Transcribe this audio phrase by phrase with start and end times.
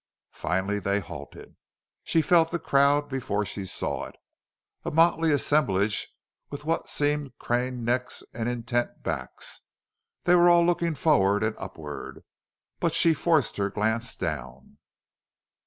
[0.33, 1.55] Finally they halted.
[2.03, 4.15] She felt the crowd before she saw it.
[4.83, 6.11] A motley assemblage
[6.49, 9.61] with what seemed craned necks and intent backs!
[10.23, 12.23] They were all looking forward and upward.
[12.79, 14.79] But she forced her glance down.